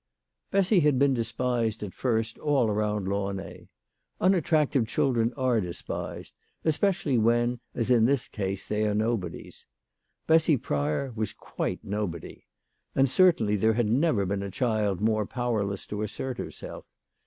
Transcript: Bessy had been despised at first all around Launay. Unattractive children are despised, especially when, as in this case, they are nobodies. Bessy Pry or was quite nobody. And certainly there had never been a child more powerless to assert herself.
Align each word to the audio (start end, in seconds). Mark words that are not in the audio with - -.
Bessy 0.49 0.79
had 0.79 0.97
been 0.97 1.13
despised 1.13 1.83
at 1.83 1.93
first 1.93 2.39
all 2.39 2.71
around 2.71 3.07
Launay. 3.07 3.67
Unattractive 4.19 4.87
children 4.87 5.31
are 5.37 5.61
despised, 5.61 6.33
especially 6.65 7.19
when, 7.19 7.59
as 7.75 7.91
in 7.91 8.05
this 8.05 8.27
case, 8.27 8.65
they 8.65 8.87
are 8.87 8.95
nobodies. 8.95 9.67
Bessy 10.25 10.57
Pry 10.57 10.89
or 10.89 11.11
was 11.15 11.33
quite 11.33 11.83
nobody. 11.83 12.47
And 12.95 13.07
certainly 13.07 13.55
there 13.55 13.73
had 13.73 13.91
never 13.91 14.25
been 14.25 14.41
a 14.41 14.49
child 14.49 15.01
more 15.01 15.27
powerless 15.27 15.85
to 15.85 16.01
assert 16.01 16.39
herself. 16.39 16.87